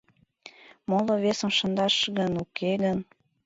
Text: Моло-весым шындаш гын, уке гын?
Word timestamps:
Моло-весым 0.89 1.51
шындаш 1.57 1.95
гын, 2.17 2.33
уке 2.43 2.71
гын? 2.83 2.97